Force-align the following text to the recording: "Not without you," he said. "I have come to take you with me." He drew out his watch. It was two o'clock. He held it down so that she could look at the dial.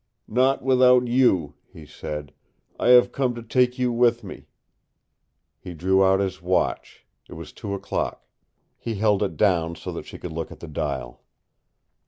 "Not 0.27 0.63
without 0.63 1.07
you," 1.07 1.53
he 1.71 1.85
said. 1.85 2.33
"I 2.79 2.87
have 2.87 3.11
come 3.11 3.35
to 3.35 3.43
take 3.43 3.77
you 3.77 3.91
with 3.91 4.23
me." 4.23 4.47
He 5.59 5.75
drew 5.75 6.03
out 6.03 6.19
his 6.19 6.41
watch. 6.41 7.05
It 7.29 7.33
was 7.35 7.53
two 7.53 7.75
o'clock. 7.75 8.25
He 8.79 8.95
held 8.95 9.21
it 9.21 9.37
down 9.37 9.75
so 9.75 9.91
that 9.91 10.07
she 10.07 10.17
could 10.17 10.31
look 10.31 10.51
at 10.51 10.59
the 10.59 10.67
dial. 10.67 11.21